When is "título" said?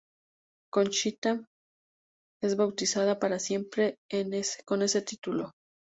5.03-5.51